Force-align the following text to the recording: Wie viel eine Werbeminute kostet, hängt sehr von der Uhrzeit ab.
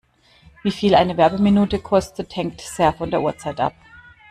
Wie 0.63 0.71
viel 0.71 0.95
eine 0.95 1.15
Werbeminute 1.15 1.77
kostet, 1.77 2.35
hängt 2.35 2.59
sehr 2.59 2.91
von 2.93 3.11
der 3.11 3.21
Uhrzeit 3.21 3.59
ab. 3.59 3.75